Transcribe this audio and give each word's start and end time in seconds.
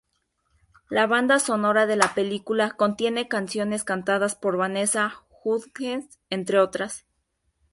La 0.89 1.05
banda 1.05 1.37
sonora 1.37 1.85
de 1.85 1.95
la 1.95 2.15
película 2.15 2.71
contiene 2.71 3.27
canciones 3.27 3.83
cantadas 3.83 4.33
por 4.33 4.57
Vanessa 4.57 5.23
Hudgens 5.43 6.17
entre 6.31 6.57
otras. 6.59 7.05